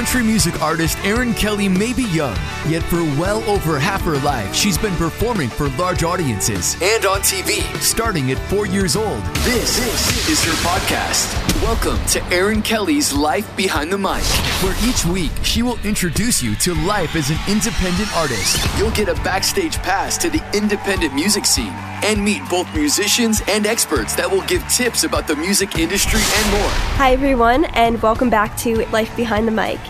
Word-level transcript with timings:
Country 0.00 0.22
music 0.22 0.62
artist 0.62 0.96
Erin 1.04 1.34
Kelly 1.34 1.68
may 1.68 1.92
be 1.92 2.04
young, 2.04 2.34
yet 2.66 2.82
for 2.84 3.02
well 3.20 3.42
over 3.42 3.78
half 3.78 4.00
her 4.00 4.18
life, 4.20 4.54
she's 4.54 4.78
been 4.78 4.96
performing 4.96 5.50
for 5.50 5.68
large 5.76 6.04
audiences 6.04 6.74
and 6.80 7.04
on 7.04 7.20
TV, 7.20 7.60
starting 7.82 8.30
at 8.30 8.38
four 8.48 8.64
years 8.64 8.96
old. 8.96 9.22
This, 9.44 9.76
this 9.76 10.26
is 10.30 10.42
her 10.42 10.52
podcast. 10.66 11.49
Welcome 11.56 12.02
to 12.06 12.24
Erin 12.32 12.62
Kelly's 12.62 13.12
Life 13.12 13.54
Behind 13.56 13.92
the 13.92 13.98
Mic, 13.98 14.22
where 14.62 14.74
each 14.88 15.04
week 15.04 15.32
she 15.42 15.62
will 15.62 15.78
introduce 15.84 16.42
you 16.42 16.54
to 16.56 16.74
life 16.86 17.14
as 17.16 17.28
an 17.28 17.38
independent 17.48 18.16
artist. 18.16 18.64
You'll 18.78 18.92
get 18.92 19.08
a 19.08 19.14
backstage 19.22 19.76
pass 19.78 20.16
to 20.18 20.30
the 20.30 20.42
independent 20.56 21.12
music 21.12 21.44
scene 21.44 21.72
and 22.02 22.24
meet 22.24 22.40
both 22.48 22.72
musicians 22.74 23.42
and 23.48 23.66
experts 23.66 24.14
that 24.14 24.30
will 24.30 24.42
give 24.42 24.66
tips 24.68 25.04
about 25.04 25.26
the 25.26 25.36
music 25.36 25.76
industry 25.76 26.20
and 26.22 26.52
more. 26.52 26.70
Hi, 26.96 27.12
everyone, 27.12 27.64
and 27.74 28.00
welcome 28.00 28.30
back 28.30 28.56
to 28.58 28.86
Life 28.86 29.14
Behind 29.16 29.46
the 29.46 29.52
Mic. 29.52 29.80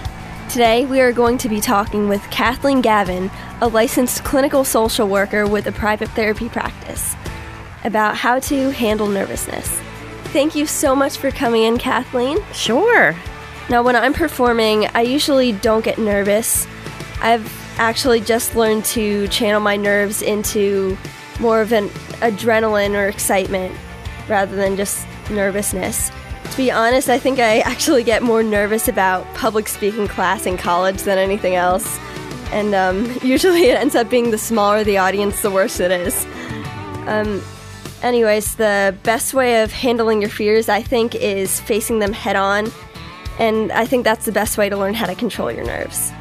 Today, 0.48 0.86
we 0.86 1.00
are 1.00 1.12
going 1.12 1.38
to 1.38 1.48
be 1.48 1.60
talking 1.60 2.08
with 2.08 2.22
Kathleen 2.30 2.80
Gavin, 2.80 3.30
a 3.60 3.68
licensed 3.68 4.24
clinical 4.24 4.64
social 4.64 5.06
worker 5.06 5.46
with 5.46 5.66
a 5.66 5.72
private 5.72 6.08
therapy 6.10 6.48
practice, 6.48 7.14
about 7.84 8.16
how 8.16 8.40
to 8.40 8.70
handle 8.70 9.06
nervousness. 9.06 9.80
Thank 10.32 10.54
you 10.54 10.64
so 10.64 10.94
much 10.94 11.16
for 11.16 11.32
coming 11.32 11.64
in, 11.64 11.76
Kathleen. 11.76 12.38
Sure. 12.52 13.16
Now, 13.68 13.82
when 13.82 13.96
I'm 13.96 14.12
performing, 14.12 14.86
I 14.94 15.02
usually 15.02 15.50
don't 15.50 15.84
get 15.84 15.98
nervous. 15.98 16.68
I've 17.20 17.52
actually 17.78 18.20
just 18.20 18.54
learned 18.54 18.84
to 18.86 19.26
channel 19.26 19.60
my 19.60 19.76
nerves 19.76 20.22
into 20.22 20.96
more 21.40 21.60
of 21.60 21.72
an 21.72 21.88
adrenaline 22.20 22.94
or 22.94 23.08
excitement 23.08 23.74
rather 24.28 24.54
than 24.54 24.76
just 24.76 25.04
nervousness. 25.30 26.12
To 26.50 26.56
be 26.56 26.70
honest, 26.70 27.08
I 27.08 27.18
think 27.18 27.40
I 27.40 27.58
actually 27.60 28.04
get 28.04 28.22
more 28.22 28.44
nervous 28.44 28.86
about 28.86 29.26
public 29.34 29.66
speaking 29.66 30.06
class 30.06 30.46
in 30.46 30.56
college 30.56 31.02
than 31.02 31.18
anything 31.18 31.56
else. 31.56 31.98
And 32.52 32.72
um, 32.74 33.18
usually 33.22 33.64
it 33.64 33.76
ends 33.76 33.96
up 33.96 34.08
being 34.08 34.30
the 34.30 34.38
smaller 34.38 34.84
the 34.84 34.98
audience, 34.98 35.42
the 35.42 35.50
worse 35.50 35.80
it 35.80 35.90
is. 35.90 36.24
Um, 37.08 37.42
anyways, 38.02 38.56
the 38.56 38.96
best 39.02 39.34
way 39.34 39.62
of 39.62 39.72
handling 39.72 40.20
your 40.20 40.30
fears, 40.30 40.68
I 40.68 40.82
think, 40.82 41.14
is 41.14 41.60
facing 41.60 41.98
them 41.98 42.12
head 42.12 42.36
on. 42.36 42.70
And 43.38 43.72
I 43.72 43.86
think 43.86 44.04
that's 44.04 44.26
the 44.26 44.32
best 44.32 44.58
way 44.58 44.68
to 44.68 44.76
learn 44.76 44.94
how 44.94 45.06
to 45.06 45.14
control 45.14 45.50
your 45.50 45.64
nerves. 45.64 46.12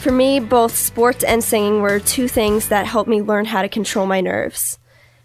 For 0.00 0.12
me, 0.12 0.38
both 0.40 0.76
sports 0.76 1.24
and 1.24 1.42
singing 1.42 1.80
were 1.80 1.98
two 1.98 2.28
things 2.28 2.68
that 2.68 2.86
helped 2.86 3.08
me 3.08 3.22
learn 3.22 3.46
how 3.46 3.62
to 3.62 3.68
control 3.68 4.06
my 4.06 4.20
nerves. 4.20 4.78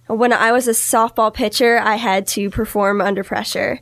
When 0.08 0.34
I 0.34 0.52
was 0.52 0.68
a 0.68 0.72
softball 0.72 1.34
pitcher, 1.34 1.80
I 1.80 1.96
had 1.96 2.28
to 2.28 2.50
perform 2.50 3.02
under 3.02 3.24
pressure. 3.24 3.80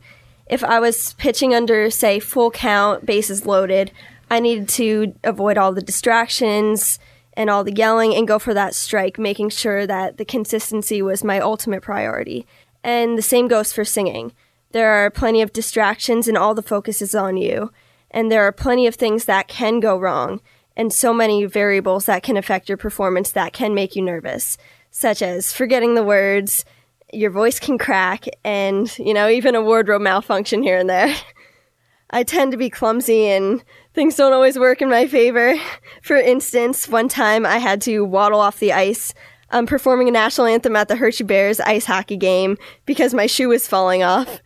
If 0.48 0.64
I 0.64 0.80
was 0.80 1.14
pitching 1.14 1.54
under, 1.54 1.90
say, 1.90 2.20
full 2.20 2.52
count, 2.52 3.06
bases 3.06 3.46
loaded, 3.46 3.92
I 4.30 4.40
needed 4.40 4.70
to 4.70 5.14
avoid 5.24 5.58
all 5.58 5.72
the 5.72 5.82
distractions 5.82 7.00
and 7.38 7.52
all 7.52 7.64
the 7.64 7.74
yelling 7.74 8.16
and 8.16 8.28
go 8.28 8.40
for 8.40 8.54
that 8.56 8.74
strike, 8.74 9.20
making 9.20 9.50
sure 9.50 9.86
that 9.86 10.18
the 10.18 10.26
consistency 10.26 11.04
was 11.04 11.24
my 11.24 11.40
ultimate 11.40 11.84
priority. 11.84 12.48
And 12.84 13.16
the 13.16 13.22
same 13.22 13.48
goes 13.48 13.72
for 13.72 13.86
singing. 13.86 14.34
There 14.72 14.90
are 14.90 15.12
plenty 15.12 15.44
of 15.44 15.54
distractions 15.54 16.28
and 16.28 16.36
all 16.36 16.56
the 16.56 16.64
focus 16.64 17.00
is 17.00 17.14
on 17.14 17.38
you. 17.38 17.72
And 18.10 18.32
there 18.32 18.42
are 18.42 18.52
plenty 18.52 18.88
of 18.88 18.96
things 18.96 19.26
that 19.26 19.48
can 19.48 19.80
go 19.80 20.00
wrong 20.00 20.42
and 20.76 20.92
so 20.92 21.14
many 21.14 21.46
variables 21.46 22.06
that 22.08 22.24
can 22.24 22.38
affect 22.38 22.70
your 22.70 22.78
performance 22.78 23.32
that 23.32 23.54
can 23.54 23.76
make 23.76 23.96
you 23.96 24.02
nervous, 24.02 24.58
such 24.90 25.22
as 25.22 25.54
forgetting 25.54 25.94
the 25.94 26.04
words, 26.04 26.66
your 27.14 27.32
voice 27.32 27.60
can 27.60 27.78
crack, 27.78 28.26
and, 28.44 28.98
you 28.98 29.14
know, 29.14 29.30
even 29.30 29.56
a 29.56 29.62
wardrobe 29.62 30.02
malfunction 30.02 30.62
here 30.62 30.78
and 30.78 30.90
there. 30.90 31.16
I 32.10 32.24
tend 32.24 32.52
to 32.52 32.58
be 32.58 32.70
clumsy 32.70 33.28
and 33.28 33.64
things 33.98 34.16
don't 34.16 34.32
always 34.32 34.60
work 34.60 34.84
in 34.84 34.90
my 34.92 35.08
favor. 35.08 35.56
For 36.04 36.18
instance, 36.18 36.88
one 36.88 37.08
time 37.08 37.48
I 37.48 37.58
had 37.58 37.82
to 37.82 38.06
waddle 38.06 38.40
off 38.40 38.60
the 38.60 38.72
ice 38.72 39.12
um, 39.50 39.66
performing 39.66 40.08
a 40.08 40.12
national 40.12 40.46
anthem 40.46 40.76
at 40.76 40.88
the 40.88 40.98
Hershey 40.98 41.24
Bears 41.24 41.60
ice 41.60 41.86
hockey 41.86 42.16
game 42.16 42.58
because 42.86 43.16
my 43.16 43.26
shoe 43.26 43.50
was 43.50 43.68
falling 43.68 44.04
off. 44.04 44.40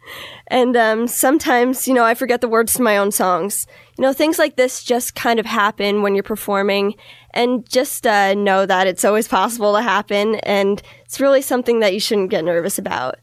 And 0.48 0.78
um, 0.78 1.06
sometimes, 1.06 1.86
you 1.86 1.94
know, 1.94 2.06
I 2.06 2.14
forget 2.14 2.40
the 2.40 2.48
words 2.48 2.76
to 2.76 2.82
my 2.82 2.96
own 2.96 3.12
songs. 3.12 3.68
You 3.98 4.04
know, 4.04 4.14
things 4.14 4.40
like 4.40 4.56
this 4.56 4.86
just 4.86 5.16
kind 5.16 5.38
of 5.38 5.46
happen 5.46 6.02
when 6.02 6.16
you're 6.16 6.24
performing. 6.24 6.96
And 7.34 7.70
just 7.70 8.08
uh, 8.08 8.34
know 8.34 8.66
that 8.66 8.88
it's 8.88 9.04
always 9.04 9.28
possible 9.28 9.74
to 9.74 9.82
happen. 9.82 10.36
And 10.36 10.82
it's 11.04 11.20
really 11.20 11.42
something 11.42 11.82
that 11.82 11.94
you 11.94 12.00
shouldn't 12.00 12.30
get 12.30 12.46
nervous 12.46 12.78
about. 12.78 13.16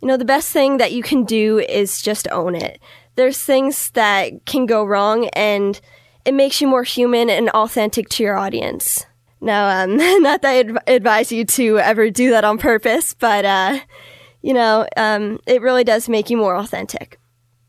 You 0.00 0.06
know, 0.06 0.16
the 0.16 0.24
best 0.24 0.52
thing 0.52 0.76
that 0.76 0.92
you 0.92 1.02
can 1.02 1.24
do 1.24 1.58
is 1.58 2.00
just 2.02 2.28
own 2.30 2.54
it. 2.54 2.80
There's 3.16 3.42
things 3.42 3.90
that 3.92 4.44
can 4.46 4.66
go 4.66 4.84
wrong, 4.84 5.28
and 5.28 5.80
it 6.24 6.34
makes 6.34 6.60
you 6.60 6.68
more 6.68 6.84
human 6.84 7.28
and 7.30 7.50
authentic 7.50 8.08
to 8.10 8.22
your 8.22 8.38
audience. 8.38 9.04
Now, 9.40 9.82
um, 9.82 9.96
not 10.22 10.42
that 10.42 10.50
I 10.50 10.58
adv- 10.60 10.78
advise 10.86 11.32
you 11.32 11.44
to 11.44 11.78
ever 11.78 12.10
do 12.10 12.30
that 12.30 12.44
on 12.44 12.58
purpose, 12.58 13.14
but, 13.14 13.44
uh, 13.44 13.78
you 14.42 14.54
know, 14.54 14.86
um, 14.96 15.40
it 15.46 15.62
really 15.62 15.84
does 15.84 16.08
make 16.08 16.30
you 16.30 16.36
more 16.36 16.56
authentic. 16.56 17.18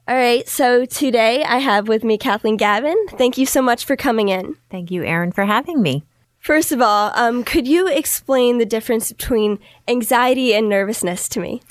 All 0.07 0.15
right, 0.15 0.47
so 0.47 0.85
today 0.85 1.43
I 1.43 1.57
have 1.57 1.89
with 1.89 2.05
me 2.05 2.17
Kathleen 2.17 2.55
Gavin. 2.55 2.95
Thank 3.09 3.37
you 3.37 3.45
so 3.45 3.61
much 3.61 3.83
for 3.83 3.97
coming 3.97 4.29
in. 4.29 4.55
Thank 4.71 4.89
you, 4.89 5.03
Erin, 5.03 5.33
for 5.33 5.43
having 5.43 5.81
me. 5.81 6.05
First 6.39 6.71
of 6.71 6.81
all, 6.81 7.11
um, 7.13 7.43
could 7.43 7.67
you 7.67 7.89
explain 7.89 8.57
the 8.57 8.65
difference 8.65 9.11
between 9.11 9.59
anxiety 9.85 10.53
and 10.53 10.69
nervousness 10.69 11.27
to 11.29 11.41
me? 11.41 11.61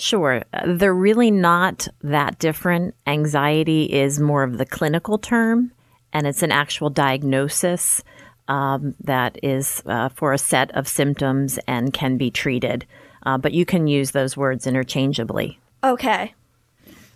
Sure. 0.00 0.42
They're 0.66 0.94
really 0.94 1.30
not 1.30 1.86
that 2.02 2.38
different. 2.38 2.94
Anxiety 3.06 3.84
is 3.84 4.18
more 4.18 4.42
of 4.42 4.56
the 4.56 4.64
clinical 4.64 5.18
term, 5.18 5.72
and 6.12 6.26
it's 6.26 6.42
an 6.42 6.52
actual 6.52 6.88
diagnosis 6.88 8.02
um, 8.48 8.94
that 9.04 9.38
is 9.42 9.82
uh, 9.84 10.08
for 10.08 10.32
a 10.32 10.38
set 10.38 10.70
of 10.72 10.88
symptoms 10.88 11.58
and 11.66 11.92
can 11.92 12.16
be 12.16 12.30
treated. 12.30 12.86
Uh, 13.24 13.36
but 13.36 13.52
you 13.52 13.66
can 13.66 13.86
use 13.86 14.12
those 14.12 14.36
words 14.36 14.66
interchangeably. 14.66 15.58
Okay. 15.84 16.34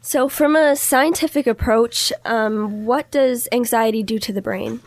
So, 0.02 0.28
from 0.28 0.54
a 0.54 0.76
scientific 0.76 1.46
approach, 1.46 2.12
um, 2.26 2.84
what 2.84 3.10
does 3.10 3.48
anxiety 3.50 4.02
do 4.02 4.18
to 4.18 4.32
the 4.34 4.42
brain? 4.42 4.80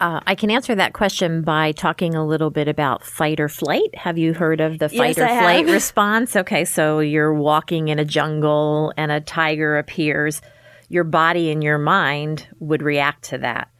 Uh, 0.00 0.20
I 0.26 0.36
can 0.36 0.50
answer 0.50 0.76
that 0.76 0.92
question 0.92 1.42
by 1.42 1.72
talking 1.72 2.14
a 2.14 2.24
little 2.24 2.50
bit 2.50 2.68
about 2.68 3.04
fight 3.04 3.40
or 3.40 3.48
flight. 3.48 3.94
Have 3.96 4.16
you 4.16 4.32
heard 4.32 4.60
of 4.60 4.78
the 4.78 4.88
fight 4.88 5.16
yes, 5.16 5.18
or 5.18 5.24
I 5.24 5.40
flight 5.40 5.66
have. 5.66 5.74
response? 5.74 6.36
Okay, 6.36 6.64
so 6.64 7.00
you're 7.00 7.34
walking 7.34 7.88
in 7.88 7.98
a 7.98 8.04
jungle 8.04 8.92
and 8.96 9.10
a 9.10 9.20
tiger 9.20 9.76
appears. 9.76 10.40
Your 10.88 11.04
body 11.04 11.50
and 11.50 11.64
your 11.64 11.78
mind 11.78 12.46
would 12.60 12.82
react 12.82 13.24
to 13.24 13.38
that. 13.38 13.70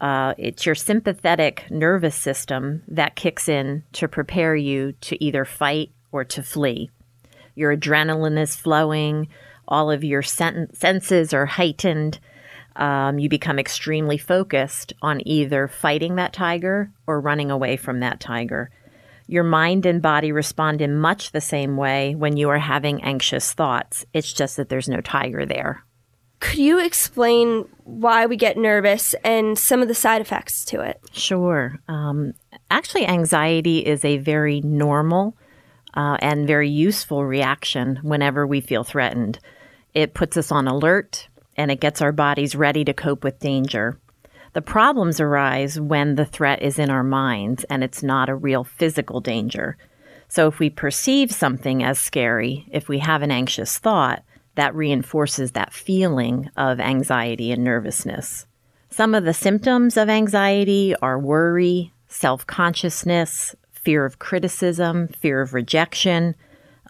Uh, 0.00 0.34
it's 0.38 0.64
your 0.64 0.74
sympathetic 0.74 1.64
nervous 1.70 2.14
system 2.14 2.82
that 2.88 3.16
kicks 3.16 3.48
in 3.48 3.82
to 3.92 4.08
prepare 4.08 4.56
you 4.56 4.92
to 5.02 5.22
either 5.22 5.44
fight 5.44 5.90
or 6.10 6.24
to 6.24 6.42
flee. 6.42 6.90
Your 7.54 7.76
adrenaline 7.76 8.38
is 8.38 8.56
flowing, 8.56 9.28
all 9.68 9.90
of 9.90 10.04
your 10.04 10.22
sen- 10.22 10.72
senses 10.74 11.32
are 11.32 11.46
heightened. 11.46 12.18
Um, 12.76 13.18
you 13.18 13.28
become 13.28 13.58
extremely 13.58 14.18
focused 14.18 14.92
on 15.00 15.26
either 15.26 15.66
fighting 15.66 16.16
that 16.16 16.32
tiger 16.32 16.92
or 17.06 17.20
running 17.20 17.50
away 17.50 17.76
from 17.76 18.00
that 18.00 18.20
tiger. 18.20 18.70
Your 19.26 19.44
mind 19.44 19.86
and 19.86 20.02
body 20.02 20.30
respond 20.30 20.80
in 20.80 20.98
much 20.98 21.32
the 21.32 21.40
same 21.40 21.76
way 21.76 22.14
when 22.14 22.36
you 22.36 22.50
are 22.50 22.58
having 22.58 23.02
anxious 23.02 23.52
thoughts. 23.54 24.04
It's 24.12 24.32
just 24.32 24.56
that 24.56 24.68
there's 24.68 24.88
no 24.88 25.00
tiger 25.00 25.46
there. 25.46 25.84
Could 26.38 26.58
you 26.58 26.78
explain 26.78 27.66
why 27.84 28.26
we 28.26 28.36
get 28.36 28.58
nervous 28.58 29.14
and 29.24 29.58
some 29.58 29.80
of 29.80 29.88
the 29.88 29.94
side 29.94 30.20
effects 30.20 30.64
to 30.66 30.82
it? 30.82 31.00
Sure. 31.12 31.78
Um, 31.88 32.34
actually, 32.70 33.06
anxiety 33.06 33.78
is 33.78 34.04
a 34.04 34.18
very 34.18 34.60
normal 34.60 35.34
uh, 35.94 36.18
and 36.20 36.46
very 36.46 36.68
useful 36.68 37.24
reaction 37.24 38.00
whenever 38.02 38.46
we 38.46 38.60
feel 38.60 38.84
threatened. 38.84 39.38
It 39.94 40.12
puts 40.12 40.36
us 40.36 40.52
on 40.52 40.68
alert 40.68 41.28
and 41.56 41.70
it 41.70 41.80
gets 41.80 42.02
our 42.02 42.12
bodies 42.12 42.54
ready 42.54 42.84
to 42.84 42.92
cope 42.92 43.24
with 43.24 43.40
danger. 43.40 43.98
The 44.52 44.62
problems 44.62 45.20
arise 45.20 45.78
when 45.78 46.14
the 46.14 46.24
threat 46.24 46.62
is 46.62 46.78
in 46.78 46.90
our 46.90 47.02
minds 47.02 47.64
and 47.64 47.84
it's 47.84 48.02
not 48.02 48.28
a 48.28 48.34
real 48.34 48.64
physical 48.64 49.20
danger. 49.20 49.76
So, 50.28 50.48
if 50.48 50.58
we 50.58 50.70
perceive 50.70 51.30
something 51.30 51.84
as 51.84 51.98
scary, 51.98 52.66
if 52.70 52.88
we 52.88 52.98
have 52.98 53.22
an 53.22 53.30
anxious 53.30 53.78
thought, 53.78 54.24
that 54.56 54.74
reinforces 54.74 55.52
that 55.52 55.72
feeling 55.72 56.50
of 56.56 56.80
anxiety 56.80 57.52
and 57.52 57.62
nervousness. 57.62 58.46
Some 58.90 59.14
of 59.14 59.24
the 59.24 59.34
symptoms 59.34 59.96
of 59.96 60.08
anxiety 60.08 60.94
are 61.02 61.18
worry, 61.18 61.92
self 62.08 62.46
consciousness, 62.46 63.54
fear 63.70 64.04
of 64.04 64.18
criticism, 64.18 65.08
fear 65.08 65.42
of 65.42 65.54
rejection, 65.54 66.34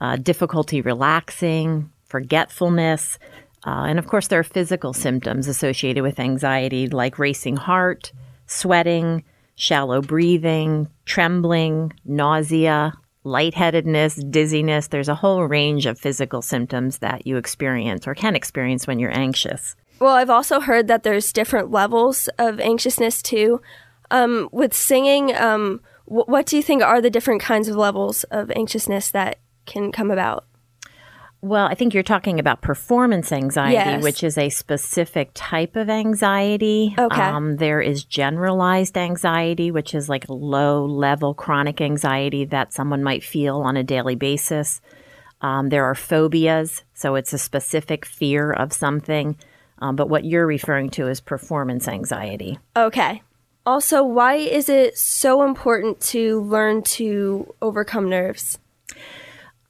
uh, 0.01 0.17
difficulty 0.17 0.81
relaxing, 0.81 1.91
forgetfulness. 2.05 3.19
Uh, 3.67 3.87
and 3.89 3.99
of 3.99 4.07
course, 4.07 4.29
there 4.29 4.39
are 4.39 4.45
physical 4.45 4.93
symptoms 4.93 5.49
associated 5.49 6.03
with 6.03 6.21
anxiety 6.21 6.87
like 6.87 7.19
racing 7.19 7.57
heart, 7.57 8.13
sweating, 8.47 9.25
shallow 9.57 10.01
breathing, 10.01 10.89
trembling, 11.05 11.93
nausea, 12.05 12.93
lightheadedness, 13.25 14.15
dizziness. 14.31 14.87
There's 14.87 15.09
a 15.09 15.17
whole 15.17 15.43
range 15.43 15.87
of 15.87 15.99
physical 15.99 16.43
symptoms 16.43 16.99
that 16.99 17.27
you 17.27 17.37
experience 17.37 18.07
or 18.07 18.15
can 18.15 18.37
experience 18.37 18.87
when 18.87 19.01
you're 19.01 19.17
anxious. 19.17 19.75
well, 19.99 20.15
I've 20.15 20.31
also 20.31 20.61
heard 20.61 20.87
that 20.87 21.03
there's 21.03 21.33
different 21.33 21.71
levels 21.71 22.29
of 22.39 22.61
anxiousness 22.61 23.21
too. 23.21 23.61
Um, 24.13 24.49
with 24.53 24.73
singing, 24.73 25.35
um, 25.35 25.81
wh- 26.05 26.29
what 26.29 26.47
do 26.47 26.57
you 26.57 26.63
think 26.63 26.83
are 26.83 27.01
the 27.01 27.11
different 27.11 27.43
kinds 27.43 27.67
of 27.69 27.75
levels 27.75 28.23
of 28.25 28.53
anxiousness 28.53 29.11
that 29.11 29.41
can 29.65 29.91
come 29.91 30.13
about? 30.13 30.45
Well, 31.46 31.66
I 31.66 31.75
think 31.76 31.94
you're 31.94 32.02
talking 32.02 32.40
about 32.40 32.60
performance 32.60 33.31
anxiety, 33.31 33.75
Yes. 33.75 34.02
which 34.02 34.25
is 34.25 34.37
a 34.37 34.48
specific 34.48 35.31
type 35.32 35.76
of 35.76 35.88
anxiety. 35.88 36.93
Okay. 36.98 37.22
Um, 37.22 37.56
there 37.58 37.81
is 37.81 38.02
generalized 38.02 38.98
anxiety, 38.98 39.70
which 39.70 39.94
is 39.94 40.08
like 40.08 40.28
a 40.28 40.32
low 40.32 40.84
level 40.84 41.34
chronic 41.34 41.81
anxiety 41.81 42.46
that 42.46 42.72
someone 42.72 43.04
might 43.04 43.22
feel 43.22 43.58
on 43.60 43.76
a 43.76 43.84
daily 43.84 44.16
basis. 44.16 44.81
Um, 45.40 45.69
there 45.69 45.84
are 45.84 45.94
phobias, 45.94 46.82
so 46.94 47.14
it's 47.14 47.32
a 47.32 47.38
specific 47.38 48.04
fear 48.04 48.50
of 48.50 48.72
something. 48.72 49.37
Um, 49.78 49.94
but 49.94 50.08
what 50.08 50.25
you're 50.25 50.46
referring 50.48 50.90
to 50.90 51.06
is 51.06 51.20
performance 51.20 51.87
anxiety. 51.87 52.58
Okay. 52.76 53.22
Also, 53.64 54.02
why 54.02 54.34
is 54.34 54.69
it 54.69 54.98
so 54.98 55.44
important 55.44 56.00
to 56.00 56.40
learn 56.40 56.82
to 56.82 57.54
overcome 57.62 58.08
nerves? 58.08 58.58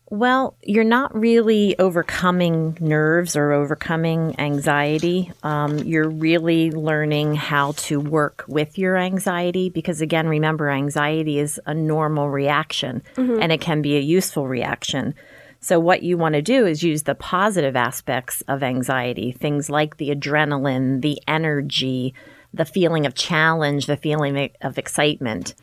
Well, 0.08 0.56
you're 0.62 0.84
not 0.84 1.18
really 1.18 1.76
overcoming 1.80 2.78
nerves 2.80 3.34
or 3.34 3.50
overcoming 3.50 4.38
anxiety. 4.38 5.32
Um, 5.42 5.78
you're 5.78 6.08
really 6.08 6.70
learning 6.70 7.34
how 7.34 7.72
to 7.72 7.98
work 7.98 8.44
with 8.46 8.78
your 8.78 8.96
anxiety 8.96 9.68
because, 9.68 10.00
again, 10.00 10.28
remember, 10.28 10.70
anxiety 10.70 11.40
is 11.40 11.60
a 11.66 11.74
normal 11.74 12.30
reaction 12.30 13.02
and 13.40 13.50
it 13.50 13.60
can 13.60 13.82
be 13.82 13.96
a 13.96 14.00
useful 14.00 14.46
reaction. 14.46 15.14
So, 15.58 15.80
what 15.80 16.04
you 16.04 16.16
want 16.16 16.34
to 16.34 16.42
do 16.42 16.66
is 16.66 16.84
use 16.84 17.02
the 17.02 17.16
positive 17.16 17.74
aspects 17.74 18.42
of 18.46 18.62
anxiety, 18.62 19.32
things 19.32 19.68
like 19.68 19.96
the 19.96 20.10
adrenaline, 20.10 21.02
the 21.02 21.20
energy, 21.26 22.14
the 22.54 22.64
feeling 22.64 23.06
of 23.06 23.14
challenge, 23.14 23.86
the 23.86 23.96
feeling 23.96 24.50
of 24.60 24.78
excitement, 24.78 25.54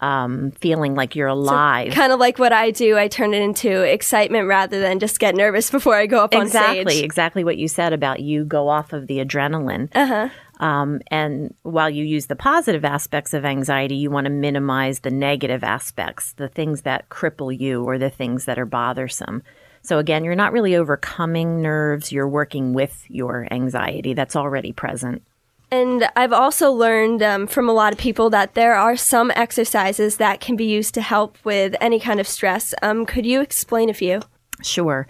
um, 0.00 0.52
feeling 0.52 0.94
like 0.94 1.16
you're 1.16 1.28
alive. 1.28 1.92
Kind 1.92 2.12
of 2.12 2.20
like 2.20 2.38
what 2.38 2.52
I 2.52 2.70
do, 2.70 2.96
I 2.96 3.08
turn 3.08 3.34
it 3.34 3.42
into 3.42 3.82
excitement 3.82 4.46
rather 4.46 4.80
than 4.80 4.98
just 4.98 5.18
get 5.18 5.34
nervous 5.34 5.70
before 5.78 5.96
I 5.96 6.06
go 6.06 6.22
up 6.22 6.34
on 6.34 6.48
stage. 6.48 6.78
exactly, 6.78 7.00
exactly 7.00 7.44
what 7.44 7.58
you 7.58 7.68
said 7.68 7.92
about 7.92 8.20
you 8.20 8.44
go 8.44 8.68
off 8.68 8.92
of 8.92 9.06
the 9.06 9.18
adrenaline. 9.18 9.88
Uh-huh. 9.94 10.28
Um, 10.60 11.00
and 11.08 11.54
while 11.62 11.88
you 11.88 12.04
use 12.04 12.26
the 12.26 12.36
positive 12.36 12.84
aspects 12.84 13.32
of 13.32 13.44
anxiety, 13.44 13.94
you 13.94 14.10
want 14.10 14.24
to 14.24 14.30
minimize 14.30 15.00
the 15.00 15.10
negative 15.10 15.62
aspects, 15.62 16.32
the 16.32 16.48
things 16.48 16.82
that 16.82 17.08
cripple 17.08 17.56
you 17.56 17.84
or 17.84 17.98
the 17.98 18.10
things 18.10 18.44
that 18.46 18.58
are 18.58 18.66
bothersome. 18.66 19.42
So 19.82 19.98
again, 19.98 20.24
you're 20.24 20.34
not 20.34 20.52
really 20.52 20.74
overcoming 20.74 21.62
nerves, 21.62 22.10
you're 22.12 22.28
working 22.28 22.72
with 22.72 23.04
your 23.08 23.46
anxiety 23.50 24.14
that's 24.14 24.36
already 24.36 24.72
present. 24.72 25.22
And 25.70 26.08
I've 26.16 26.32
also 26.32 26.72
learned 26.72 27.22
um, 27.22 27.46
from 27.46 27.68
a 27.68 27.72
lot 27.72 27.92
of 27.92 27.98
people 27.98 28.30
that 28.30 28.54
there 28.54 28.74
are 28.74 28.96
some 28.96 29.30
exercises 29.36 30.16
that 30.16 30.40
can 30.40 30.56
be 30.56 30.64
used 30.64 30.94
to 30.94 31.02
help 31.02 31.36
with 31.44 31.74
any 31.80 32.00
kind 32.00 32.20
of 32.20 32.26
stress. 32.26 32.74
Um, 32.80 33.04
could 33.04 33.26
you 33.26 33.40
explain 33.42 33.90
a 33.90 33.94
few? 33.94 34.22
Sure. 34.62 35.06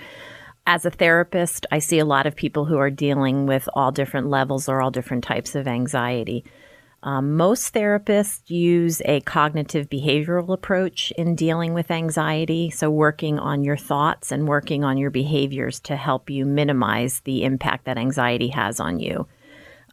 As 0.66 0.84
a 0.84 0.90
therapist, 0.90 1.64
I 1.70 1.78
see 1.78 1.98
a 1.98 2.04
lot 2.04 2.26
of 2.26 2.36
people 2.36 2.64
who 2.66 2.76
are 2.76 2.90
dealing 2.90 3.46
with 3.46 3.68
all 3.72 3.92
different 3.92 4.28
levels 4.28 4.68
or 4.68 4.82
all 4.82 4.90
different 4.90 5.24
types 5.24 5.54
of 5.54 5.68
anxiety. 5.68 6.44
Um, 7.04 7.36
most 7.36 7.72
therapists 7.72 8.50
use 8.50 9.00
a 9.04 9.20
cognitive 9.20 9.88
behavioral 9.88 10.52
approach 10.52 11.12
in 11.12 11.36
dealing 11.36 11.72
with 11.72 11.92
anxiety, 11.92 12.70
so 12.70 12.90
working 12.90 13.38
on 13.38 13.62
your 13.62 13.76
thoughts 13.76 14.32
and 14.32 14.48
working 14.48 14.82
on 14.82 14.98
your 14.98 15.10
behaviors 15.10 15.78
to 15.80 15.94
help 15.94 16.28
you 16.28 16.44
minimize 16.44 17.20
the 17.20 17.44
impact 17.44 17.84
that 17.84 17.96
anxiety 17.96 18.48
has 18.48 18.80
on 18.80 18.98
you. 18.98 19.28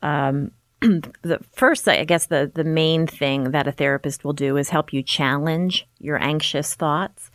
Um, 0.05 0.51
the 0.81 1.39
first, 1.53 1.87
I 1.87 2.03
guess, 2.05 2.27
the, 2.27 2.51
the 2.53 2.63
main 2.63 3.07
thing 3.07 3.51
that 3.51 3.67
a 3.67 3.71
therapist 3.71 4.23
will 4.23 4.33
do 4.33 4.55
is 4.55 4.69
help 4.69 4.93
you 4.93 5.01
challenge 5.01 5.87
your 5.99 6.21
anxious 6.21 6.75
thoughts. 6.75 7.31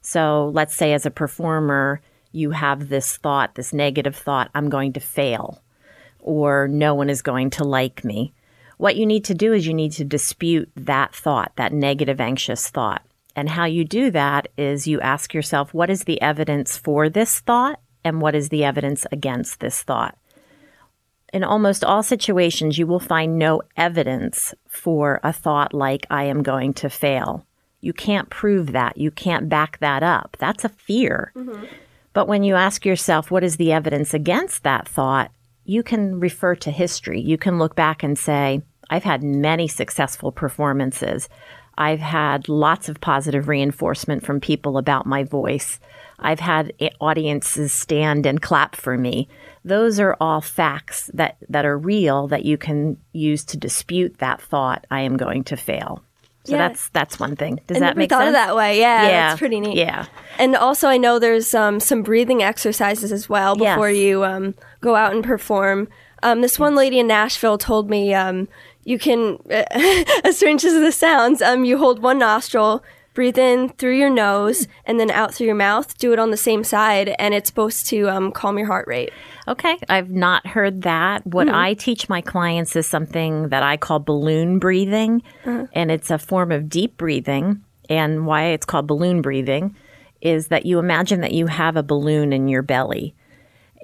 So 0.00 0.50
let's 0.54 0.74
say 0.74 0.94
as 0.94 1.04
a 1.04 1.10
performer, 1.10 2.00
you 2.32 2.52
have 2.52 2.88
this 2.88 3.18
thought, 3.18 3.54
this 3.54 3.74
negative 3.74 4.16
thought, 4.16 4.50
I'm 4.54 4.70
going 4.70 4.94
to 4.94 5.00
fail, 5.00 5.62
or 6.20 6.68
no 6.68 6.94
one 6.94 7.10
is 7.10 7.20
going 7.20 7.50
to 7.50 7.64
like 7.64 8.02
me. 8.02 8.32
What 8.78 8.96
you 8.96 9.04
need 9.04 9.24
to 9.26 9.34
do 9.34 9.52
is 9.52 9.66
you 9.66 9.74
need 9.74 9.92
to 9.92 10.04
dispute 10.04 10.70
that 10.76 11.14
thought, 11.14 11.52
that 11.56 11.72
negative, 11.72 12.20
anxious 12.20 12.68
thought. 12.68 13.02
And 13.34 13.50
how 13.50 13.66
you 13.66 13.84
do 13.84 14.10
that 14.12 14.48
is 14.56 14.86
you 14.86 15.00
ask 15.00 15.34
yourself, 15.34 15.74
what 15.74 15.90
is 15.90 16.04
the 16.04 16.20
evidence 16.22 16.78
for 16.78 17.10
this 17.10 17.40
thought? 17.40 17.80
And 18.04 18.22
what 18.22 18.34
is 18.34 18.48
the 18.48 18.64
evidence 18.64 19.06
against 19.12 19.60
this 19.60 19.82
thought? 19.82 20.16
In 21.32 21.44
almost 21.44 21.84
all 21.84 22.02
situations, 22.02 22.78
you 22.78 22.86
will 22.86 23.00
find 23.00 23.38
no 23.38 23.62
evidence 23.76 24.54
for 24.68 25.20
a 25.22 25.32
thought 25.32 25.74
like, 25.74 26.06
I 26.10 26.24
am 26.24 26.42
going 26.42 26.72
to 26.74 26.88
fail. 26.88 27.44
You 27.80 27.92
can't 27.92 28.30
prove 28.30 28.72
that. 28.72 28.96
You 28.96 29.10
can't 29.10 29.48
back 29.48 29.78
that 29.78 30.02
up. 30.02 30.36
That's 30.38 30.64
a 30.64 30.70
fear. 30.70 31.32
Mm-hmm. 31.36 31.64
But 32.12 32.28
when 32.28 32.42
you 32.42 32.54
ask 32.54 32.86
yourself, 32.86 33.30
what 33.30 33.44
is 33.44 33.56
the 33.56 33.72
evidence 33.72 34.14
against 34.14 34.62
that 34.62 34.88
thought? 34.88 35.30
You 35.64 35.82
can 35.82 36.18
refer 36.20 36.54
to 36.56 36.70
history. 36.70 37.20
You 37.20 37.36
can 37.36 37.58
look 37.58 37.74
back 37.74 38.02
and 38.02 38.18
say, 38.18 38.62
I've 38.88 39.04
had 39.04 39.22
many 39.22 39.68
successful 39.68 40.32
performances. 40.32 41.28
I've 41.78 42.00
had 42.00 42.48
lots 42.48 42.88
of 42.88 43.00
positive 43.00 43.48
reinforcement 43.48 44.24
from 44.24 44.40
people 44.40 44.78
about 44.78 45.06
my 45.06 45.24
voice. 45.24 45.78
I've 46.18 46.40
had 46.40 46.72
audiences 47.00 47.72
stand 47.72 48.24
and 48.26 48.40
clap 48.40 48.74
for 48.76 48.96
me. 48.96 49.28
Those 49.64 50.00
are 50.00 50.16
all 50.20 50.40
facts 50.40 51.10
that, 51.12 51.36
that 51.48 51.66
are 51.66 51.76
real 51.76 52.28
that 52.28 52.44
you 52.44 52.56
can 52.56 52.96
use 53.12 53.44
to 53.46 53.56
dispute 53.56 54.18
that 54.18 54.40
thought, 54.40 54.86
I 54.90 55.00
am 55.00 55.16
going 55.16 55.44
to 55.44 55.56
fail. 55.56 56.02
So 56.44 56.52
Yeah. 56.52 56.68
that's 56.68 56.88
that's 56.90 57.18
one 57.18 57.34
thing. 57.34 57.58
Does 57.66 57.78
I 57.78 57.80
that 57.80 57.96
make 57.96 58.08
thought 58.08 58.20
sense? 58.20 58.28
of 58.28 58.34
that 58.34 58.54
way. 58.54 58.78
Yeah, 58.78 59.02
yeah, 59.02 59.28
that's 59.30 59.38
pretty 59.40 59.58
neat. 59.58 59.76
Yeah. 59.76 60.06
And 60.38 60.54
also, 60.54 60.88
I 60.88 60.96
know 60.96 61.18
there's 61.18 61.52
um, 61.54 61.80
some 61.80 62.02
breathing 62.02 62.40
exercises 62.42 63.10
as 63.10 63.28
well 63.28 63.56
Yes. 63.58 63.74
before 63.74 63.90
you 63.90 64.24
um, 64.24 64.54
go 64.80 64.94
out 64.94 65.12
and 65.12 65.24
perform. 65.24 65.88
Um, 66.22 66.40
this 66.42 66.56
one 66.58 66.76
lady 66.76 67.00
in 67.00 67.08
Nashville 67.08 67.58
told 67.58 67.90
me 67.90 68.14
um, 68.14 68.46
you 68.86 69.00
can, 69.00 69.38
as 69.50 70.36
strange 70.36 70.64
as 70.64 70.72
this 70.74 70.96
sounds, 70.96 71.42
um, 71.42 71.64
you 71.64 71.76
hold 71.76 71.98
one 71.98 72.18
nostril, 72.20 72.84
breathe 73.14 73.36
in 73.36 73.70
through 73.70 73.98
your 73.98 74.08
nose, 74.08 74.68
and 74.84 75.00
then 75.00 75.10
out 75.10 75.34
through 75.34 75.46
your 75.46 75.56
mouth. 75.56 75.98
Do 75.98 76.12
it 76.12 76.20
on 76.20 76.30
the 76.30 76.36
same 76.36 76.62
side, 76.62 77.14
and 77.18 77.34
it's 77.34 77.48
supposed 77.48 77.86
to 77.88 78.08
um, 78.08 78.30
calm 78.30 78.56
your 78.56 78.68
heart 78.68 78.86
rate. 78.86 79.10
Okay, 79.48 79.76
I've 79.88 80.10
not 80.10 80.46
heard 80.46 80.82
that. 80.82 81.26
What 81.26 81.48
I 81.48 81.74
teach 81.74 82.08
my 82.08 82.20
clients 82.20 82.76
is 82.76 82.86
something 82.86 83.48
that 83.48 83.64
I 83.64 83.76
call 83.76 83.98
balloon 83.98 84.60
breathing, 84.60 85.22
and 85.72 85.90
it's 85.90 86.10
a 86.12 86.18
form 86.18 86.52
of 86.52 86.68
deep 86.68 86.96
breathing. 86.96 87.62
And 87.88 88.24
why 88.24 88.46
it's 88.46 88.66
called 88.66 88.86
balloon 88.86 89.20
breathing 89.20 89.76
is 90.20 90.48
that 90.48 90.64
you 90.64 90.78
imagine 90.78 91.22
that 91.22 91.32
you 91.32 91.48
have 91.48 91.76
a 91.76 91.82
balloon 91.82 92.32
in 92.32 92.46
your 92.46 92.62
belly. 92.62 93.16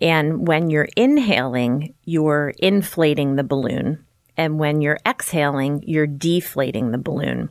And 0.01 0.47
when 0.47 0.71
you're 0.71 0.89
inhaling, 0.97 1.95
you're 2.05 2.55
inflating 2.59 3.35
the 3.35 3.45
balloon. 3.45 4.05
And 4.37 4.59
when 4.59 4.81
you're 4.81 4.99
exhaling, 5.07 5.83
you're 5.87 6.07
deflating 6.07 6.91
the 6.91 6.99
balloon. 6.99 7.51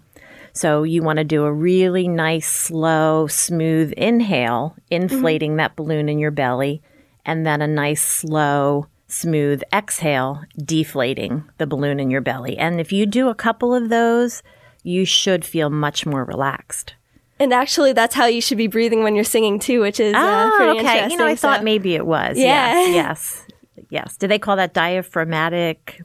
So 0.53 0.83
you 0.83 1.01
want 1.01 1.17
to 1.17 1.23
do 1.23 1.45
a 1.45 1.53
really 1.53 2.07
nice, 2.07 2.47
slow, 2.47 3.27
smooth 3.27 3.93
inhale, 3.95 4.75
inflating 4.89 5.55
that 5.57 5.75
balloon 5.75 6.09
in 6.09 6.19
your 6.19 6.31
belly, 6.31 6.81
and 7.25 7.45
then 7.45 7.61
a 7.61 7.67
nice, 7.67 8.01
slow, 8.03 8.87
smooth 9.07 9.61
exhale, 9.73 10.41
deflating 10.57 11.43
the 11.57 11.67
balloon 11.67 11.99
in 11.99 12.09
your 12.09 12.21
belly. 12.21 12.57
And 12.57 12.81
if 12.81 12.91
you 12.91 13.05
do 13.05 13.29
a 13.29 13.35
couple 13.35 13.73
of 13.73 13.89
those, 13.89 14.43
you 14.83 15.05
should 15.05 15.45
feel 15.45 15.69
much 15.69 16.05
more 16.05 16.25
relaxed. 16.25 16.95
And 17.39 17.53
actually, 17.53 17.93
that's 17.93 18.13
how 18.13 18.25
you 18.25 18.41
should 18.41 18.57
be 18.57 18.67
breathing 18.67 19.03
when 19.03 19.15
you're 19.15 19.23
singing 19.23 19.57
too, 19.57 19.81
which 19.81 19.99
is 19.99 20.13
uh, 20.13 20.51
pretty 20.57 20.79
interesting. 20.79 21.11
You 21.11 21.17
know, 21.17 21.27
I 21.27 21.35
thought 21.35 21.63
maybe 21.63 21.95
it 21.95 22.05
was. 22.05 22.37
Yeah. 22.37 22.73
Yes. 22.73 22.93
Yes. 22.93 23.47
Yes. 23.89 24.17
Do 24.17 24.27
they 24.27 24.37
call 24.37 24.57
that 24.57 24.73
diaphragmatic 24.73 26.01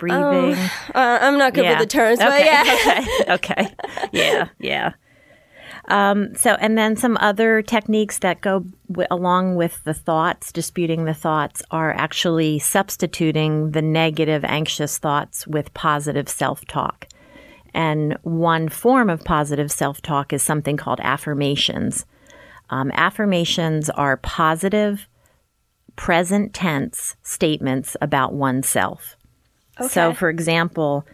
breathing? 0.00 0.54
Uh, 0.92 1.18
I'm 1.20 1.38
not 1.38 1.54
good 1.54 1.64
with 1.68 1.78
the 1.78 1.86
terms, 1.86 2.18
but 2.18 2.28
okay. 2.28 2.44
yeah. 2.44 3.04
okay. 3.34 3.60
Okay. 3.60 3.74
Yeah. 4.10 4.48
Yeah. 4.58 4.92
Um, 5.88 6.34
so, 6.36 6.54
and 6.54 6.78
then 6.78 6.96
some 6.96 7.16
other 7.20 7.62
techniques 7.62 8.18
that 8.20 8.40
go 8.40 8.64
w- 8.90 9.08
along 9.10 9.56
with 9.56 9.82
the 9.84 9.94
thoughts, 9.94 10.52
disputing 10.52 11.04
the 11.04 11.14
thoughts, 11.14 11.62
are 11.70 11.92
actually 11.92 12.58
substituting 12.60 13.72
the 13.72 13.82
negative, 13.82 14.44
anxious 14.44 14.98
thoughts 14.98 15.46
with 15.46 15.74
positive 15.74 16.28
self 16.28 16.64
talk. 16.66 17.08
And 17.74 18.16
one 18.22 18.68
form 18.68 19.10
of 19.10 19.24
positive 19.24 19.70
self 19.70 20.00
talk 20.00 20.32
is 20.32 20.42
something 20.42 20.76
called 20.76 21.00
affirmations. 21.02 22.06
Um, 22.70 22.92
affirmations 22.94 23.90
are 23.90 24.16
positive, 24.16 25.08
present 25.96 26.54
tense 26.54 27.16
statements 27.22 27.96
about 28.00 28.32
oneself. 28.32 29.16
So, 29.88 30.14
for 30.14 30.28
example, 30.28 31.06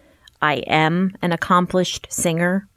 I 0.42 0.56
am 0.66 1.16
an 1.22 1.32
accomplished 1.32 2.06
singer, 2.10 2.68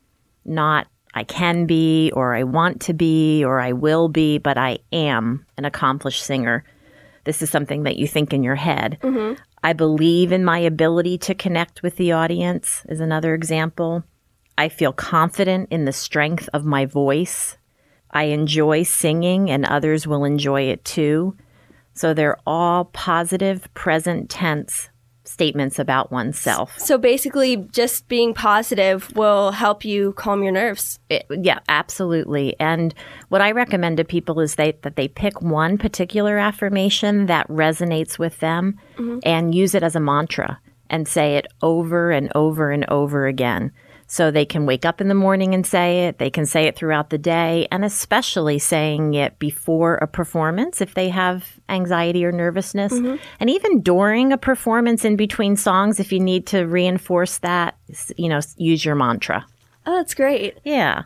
not 0.46 0.88
I 1.14 1.24
can 1.24 1.66
be, 1.66 2.12
or 2.14 2.36
I 2.36 2.44
want 2.44 2.82
to 2.82 2.94
be, 2.94 3.44
or 3.44 3.60
I 3.60 3.72
will 3.72 4.10
be, 4.10 4.38
but 4.38 4.58
I 4.58 4.80
am 4.92 5.46
an 5.58 5.66
accomplished 5.66 6.24
singer. 6.24 6.64
This 7.24 7.42
is 7.42 7.50
something 7.50 7.84
that 7.84 7.98
you 7.98 8.08
think 8.08 8.34
in 8.34 8.44
your 8.44 8.56
head. 8.56 9.00
Mm-hmm. 9.02 9.42
I 9.64 9.74
believe 9.74 10.32
in 10.32 10.46
my 10.46 10.60
ability 10.60 11.18
to 11.20 11.36
connect 11.36 11.84
with 11.84 11.98
the 11.98 12.12
audience, 12.12 12.84
is 12.88 13.00
another 13.00 13.34
example. 13.34 14.04
I 14.58 14.70
feel 14.70 14.94
confident 14.94 15.70
in 15.72 15.86
the 15.86 15.92
strength 15.92 16.48
of 16.54 16.64
my 16.64 16.86
voice. 16.86 17.58
I 18.12 18.26
enjoy 18.26 18.84
singing, 18.84 19.50
and 19.50 19.66
others 19.66 20.08
will 20.08 20.24
enjoy 20.24 20.64
it 20.64 20.86
too. 20.86 21.36
So 21.94 22.14
they're 22.14 22.38
all 22.46 22.86
positive, 22.86 23.68
present 23.74 24.30
tense 24.30 24.89
statements 25.30 25.80
about 25.80 26.12
oneself. 26.12 26.78
So 26.80 26.98
basically, 26.98 27.58
just 27.72 28.08
being 28.08 28.34
positive 28.34 29.16
will 29.16 29.52
help 29.52 29.86
you 29.86 30.14
calm 30.14 30.44
your 30.44 30.52
nerves. 30.52 31.00
It- 31.10 31.26
yeah, 31.30 31.60
absolutely. 31.70 32.56
And 32.60 32.94
what 33.30 33.42
I 33.42 33.52
recommend 33.52 33.98
to 33.98 34.04
people 34.04 34.40
is 34.40 34.56
they, 34.56 34.78
that 34.82 34.96
they 34.96 35.08
pick 35.08 35.42
one 35.42 35.78
particular 35.78 36.38
affirmation 36.38 37.28
that 37.28 37.48
resonates 37.48 38.18
with 38.18 38.40
them 38.40 38.80
mm-hmm. 38.98 39.20
and 39.24 39.54
use 39.54 39.76
it 39.76 39.84
as 39.84 39.96
a 39.96 40.00
mantra 40.00 40.60
and 40.90 41.08
say 41.08 41.36
it 41.36 41.46
over 41.62 42.12
and 42.12 42.32
over 42.36 42.72
and 42.72 42.86
over 42.90 43.28
again. 43.28 43.72
So 44.12 44.32
they 44.32 44.44
can 44.44 44.66
wake 44.66 44.86
up 44.86 45.02
in 45.02 45.08
the 45.08 45.14
morning 45.14 45.54
and 45.54 45.64
say 45.64 46.08
it, 46.08 46.18
they 46.18 46.32
can 46.32 46.48
say 46.48 46.66
it 46.66 46.76
throughout 46.76 47.12
the 47.12 47.20
day, 47.20 47.68
and 47.72 47.86
especially 47.86 48.58
saying 48.58 49.14
it 49.14 49.38
before 49.38 49.98
a 49.98 50.08
performance 50.08 50.82
if 50.82 50.96
they 50.96 51.10
have 51.10 51.46
anxiety 51.70 52.26
or 52.26 52.32
nervousness. 52.32 52.92
And 52.92 53.50
even 53.52 53.82
during 53.82 54.34
a 54.34 54.38
performance 54.40 55.06
in 55.06 55.16
between 55.16 55.56
songs, 55.56 56.00
if 56.00 56.12
you 56.12 56.20
need 56.20 56.48
to 56.48 56.64
reinforce 56.66 57.38
that, 57.38 57.78
you 58.18 58.30
know, 58.30 58.40
use 58.58 58.84
your 58.84 58.96
mantra. 58.96 59.46
Oh, 59.86 59.96
that's 59.98 60.16
great. 60.16 60.58
Yeah. 60.64 61.04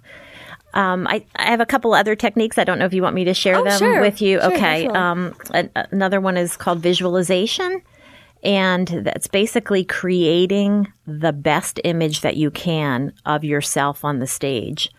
Um, 0.74 1.06
I, 1.06 1.26
I 1.36 1.48
have 1.52 1.60
a 1.60 1.66
couple 1.66 1.94
other 1.94 2.16
techniques. 2.16 2.58
I 2.58 2.64
don't 2.64 2.80
know 2.80 2.86
if 2.86 2.94
you 2.94 3.02
want 3.04 3.16
me 3.16 3.26
to 3.26 3.34
share 3.34 3.58
Oh, 3.58 3.64
them 3.66 3.78
sure. 3.80 4.00
with 4.00 4.22
you. 4.22 4.40
Sure, 4.40 4.54
okay. 4.54 4.88
Um, 4.88 5.36
another 5.92 6.22
one 6.22 6.38
is 6.38 6.56
called 6.56 6.80
visualization. 6.80 7.82
And 8.44 8.88
that's 8.88 9.28
basically 9.28 9.86
creating 9.86 10.92
the 11.08 11.34
best 11.34 11.80
image 11.84 12.22
that 12.22 12.36
you 12.36 12.52
can 12.52 13.14
of 13.26 13.44
yourself 13.44 14.04
on 14.04 14.20
the 14.20 14.28
stage. 14.28 14.92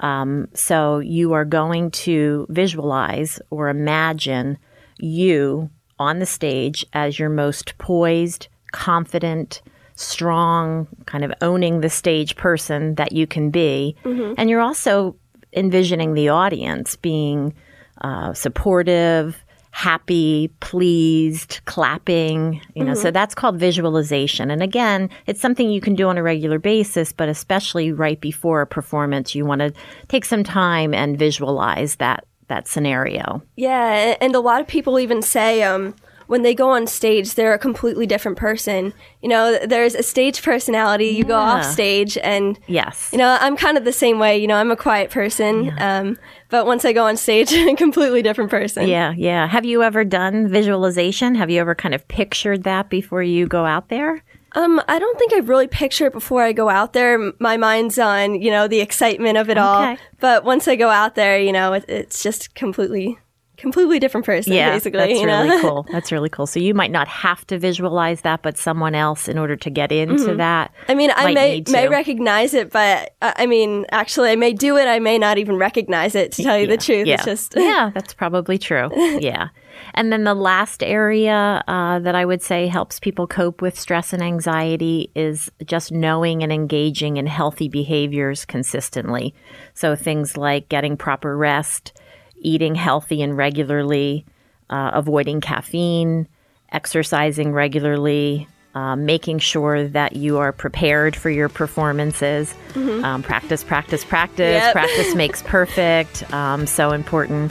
Um, 0.00 0.48
so 0.54 0.98
you 0.98 1.32
are 1.32 1.44
going 1.44 1.90
to 1.92 2.46
visualize 2.50 3.40
or 3.50 3.68
imagine 3.68 4.58
you 4.98 5.70
on 5.98 6.18
the 6.18 6.26
stage 6.26 6.84
as 6.92 7.18
your 7.18 7.28
most 7.30 7.76
poised, 7.78 8.48
confident, 8.72 9.62
strong, 9.94 10.86
kind 11.06 11.24
of 11.24 11.32
owning 11.42 11.80
the 11.80 11.90
stage 11.90 12.36
person 12.36 12.94
that 12.94 13.12
you 13.12 13.26
can 13.26 13.50
be. 13.50 13.96
And 14.38 14.48
you're 14.48 14.60
also 14.62 15.16
envisioning 15.52 16.14
the 16.14 16.30
audience 16.30 16.96
being 16.96 17.54
uh, 18.00 18.32
supportive, 18.32 19.44
happy, 19.72 20.48
pleased, 20.60 21.60
clapping, 21.64 22.60
you 22.74 22.84
know. 22.84 22.94
So 22.94 23.10
that's 23.10 23.34
called 23.34 23.58
visualization. 23.58 24.50
And 24.50 24.62
again, 24.62 25.08
it's 25.26 25.40
something 25.40 25.70
you 25.70 25.80
can 25.80 25.94
do 25.94 26.08
on 26.08 26.18
a 26.18 26.22
regular 26.22 26.58
basis, 26.58 27.12
but 27.12 27.28
especially 27.28 27.92
right 27.92 28.20
before 28.20 28.60
a 28.60 28.66
performance, 28.66 29.34
you 29.34 29.44
want 29.44 29.60
to 29.60 29.72
take 30.08 30.24
some 30.24 30.44
time 30.44 30.92
and 30.92 31.18
visualize 31.18 31.96
that 31.96 32.24
that 32.48 32.66
scenario. 32.66 33.42
Yeah, 33.56 34.16
and 34.20 34.34
a 34.34 34.40
lot 34.40 34.60
of 34.60 34.66
people 34.66 34.98
even 34.98 35.22
say 35.22 35.62
um, 35.62 35.94
when 36.30 36.42
they 36.42 36.54
go 36.54 36.70
on 36.70 36.86
stage, 36.86 37.34
they're 37.34 37.52
a 37.54 37.58
completely 37.58 38.06
different 38.06 38.38
person. 38.38 38.94
You 39.20 39.28
know, 39.28 39.58
there's 39.66 39.96
a 39.96 40.02
stage 40.04 40.42
personality. 40.42 41.06
You 41.08 41.24
go 41.24 41.34
off 41.36 41.64
stage, 41.64 42.16
and 42.18 42.56
Yes. 42.68 43.08
you 43.10 43.18
know, 43.18 43.36
I'm 43.40 43.56
kind 43.56 43.76
of 43.76 43.84
the 43.84 43.92
same 43.92 44.20
way. 44.20 44.38
You 44.38 44.46
know, 44.46 44.54
I'm 44.54 44.70
a 44.70 44.76
quiet 44.76 45.10
person, 45.10 45.74
um, 45.80 46.16
but 46.48 46.66
once 46.66 46.84
I 46.84 46.92
go 46.92 47.04
on 47.04 47.16
stage, 47.16 47.52
a 47.52 47.74
completely 47.74 48.22
different 48.22 48.48
person. 48.48 48.86
Yeah, 48.86 49.12
yeah. 49.16 49.48
Have 49.48 49.64
you 49.64 49.82
ever 49.82 50.04
done 50.04 50.46
visualization? 50.46 51.34
Have 51.34 51.50
you 51.50 51.60
ever 51.60 51.74
kind 51.74 51.94
of 51.94 52.06
pictured 52.06 52.62
that 52.62 52.90
before 52.90 53.24
you 53.24 53.48
go 53.48 53.66
out 53.66 53.88
there? 53.88 54.22
Um, 54.52 54.80
I 54.86 55.00
don't 55.00 55.18
think 55.18 55.32
I 55.32 55.38
really 55.38 55.66
picture 55.66 56.06
it 56.06 56.12
before 56.12 56.42
I 56.44 56.52
go 56.52 56.68
out 56.68 56.92
there. 56.92 57.32
My 57.40 57.56
mind's 57.56 57.98
on, 57.98 58.40
you 58.40 58.52
know, 58.52 58.68
the 58.68 58.80
excitement 58.80 59.36
of 59.36 59.50
it 59.50 59.58
all. 59.58 59.96
But 60.20 60.44
once 60.44 60.68
I 60.68 60.76
go 60.76 60.90
out 60.90 61.16
there, 61.16 61.38
you 61.40 61.50
know, 61.52 61.72
it, 61.72 61.84
it's 61.88 62.22
just 62.22 62.54
completely, 62.54 63.18
completely 63.60 63.98
different 63.98 64.26
person, 64.26 64.52
Yeah, 64.52 64.70
basically. 64.72 64.98
that's 64.98 65.20
you 65.20 65.26
know? 65.26 65.44
really 65.44 65.60
cool. 65.68 65.86
That's 65.92 66.10
really 66.10 66.28
cool. 66.28 66.46
So 66.46 66.58
you 66.60 66.74
might 66.74 66.90
not 66.90 67.06
have 67.08 67.46
to 67.48 67.58
visualize 67.58 68.22
that, 68.22 68.42
but 68.42 68.56
someone 68.58 68.94
else, 68.94 69.28
in 69.28 69.38
order 69.38 69.56
to 69.56 69.70
get 69.70 69.92
into 69.92 70.34
that, 70.36 70.72
I 70.88 70.94
mean, 70.94 71.10
I 71.14 71.32
may 71.32 71.62
may 71.70 71.88
recognize 71.88 72.54
it, 72.54 72.70
but 72.70 73.14
uh, 73.22 73.32
I 73.36 73.46
mean, 73.46 73.86
actually, 73.92 74.30
I 74.30 74.36
may 74.36 74.52
do 74.52 74.76
it. 74.76 74.86
I 74.88 74.98
may 74.98 75.18
not 75.18 75.38
even 75.38 75.56
recognize 75.56 76.14
it. 76.14 76.32
To 76.32 76.42
tell 76.42 76.58
you 76.58 76.66
the 76.66 76.76
truth, 76.76 77.06
Yeah. 77.06 77.14
it's 77.14 77.24
just 77.24 77.54
yeah, 77.56 77.90
that's 77.94 78.14
probably 78.14 78.58
true. 78.58 78.88
Yeah. 79.20 79.48
And 79.94 80.12
then 80.12 80.24
the 80.24 80.34
last 80.34 80.82
area 80.82 81.62
uh, 81.66 81.98
that 82.00 82.14
I 82.14 82.24
would 82.24 82.42
say 82.42 82.66
helps 82.66 83.00
people 83.00 83.26
cope 83.26 83.62
with 83.62 83.78
stress 83.78 84.12
and 84.12 84.22
anxiety 84.22 85.10
is 85.14 85.50
just 85.64 85.90
knowing 85.90 86.42
and 86.42 86.52
engaging 86.52 87.16
in 87.16 87.26
healthy 87.26 87.68
behaviors 87.68 88.44
consistently. 88.44 89.34
So 89.74 89.96
things 89.96 90.36
like 90.36 90.68
getting 90.68 90.96
proper 90.96 91.36
rest, 91.36 91.92
eating 92.40 92.74
healthy 92.74 93.22
and 93.22 93.36
regularly, 93.36 94.24
uh, 94.68 94.90
avoiding 94.94 95.40
caffeine, 95.40 96.28
exercising 96.72 97.52
regularly. 97.52 98.48
Uh, 98.72 98.94
making 98.94 99.40
sure 99.40 99.88
that 99.88 100.14
you 100.14 100.38
are 100.38 100.52
prepared 100.52 101.16
for 101.16 101.28
your 101.28 101.48
performances. 101.48 102.54
Um, 102.76 103.20
practice, 103.20 103.64
practice, 103.64 104.04
practice. 104.04 104.62
Yep. 104.62 104.72
Practice 104.72 105.12
makes 105.16 105.42
perfect. 105.42 106.32
Um, 106.32 106.68
so 106.68 106.92
important 106.92 107.50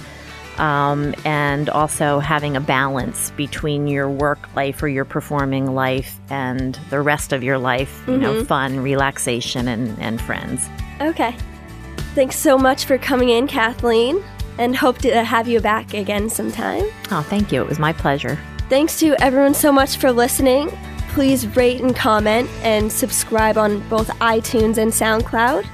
um, 0.60 1.16
and 1.24 1.70
also 1.70 2.20
having 2.20 2.56
a 2.56 2.62
balance 2.62 3.32
between 3.32 3.88
your 3.88 4.10
work 4.10 4.40
life 4.56 4.84
or 4.84 4.88
your 4.88 5.06
performing 5.06 5.74
life 5.74 6.20
and 6.30 6.78
the 6.90 7.00
rest 7.02 7.32
of 7.32 7.44
your 7.44 7.58
life, 7.58 8.04
you 8.08 8.18
know, 8.18 8.44
fun, 8.44 8.82
relaxation, 8.82 9.68
and, 9.68 9.98
and 10.00 10.22
friends. 10.22 10.70
okay. 11.02 11.36
Thanks 12.16 12.38
so 12.38 12.58
much 12.58 12.86
for 12.86 12.98
coming 12.98 13.30
in, 13.30 13.48
Kathleen, 13.48 14.22
and 14.60 14.76
hope 14.76 15.00
to 15.00 15.24
have 15.24 15.48
you 15.48 15.60
back 15.60 15.96
again 15.96 16.30
sometime. 16.30 16.84
Oh, 17.10 17.26
thank 17.28 17.52
you. 17.52 17.62
It 17.62 17.68
was 17.68 17.80
my 17.80 17.94
pleasure. 17.94 18.38
Thanks 18.70 19.00
to 19.00 19.16
everyone 19.20 19.56
so 19.56 19.72
much 19.72 19.98
for 19.98 20.12
listening. 20.12 20.70
Please 21.10 21.48
rate 21.56 21.82
and 21.82 21.96
comment 21.96 22.48
and 22.62 22.92
subscribe 22.92 23.58
on 23.58 23.80
both 23.90 24.10
iTunes 24.20 24.78
and 24.78 24.92
SoundCloud. 24.92 25.66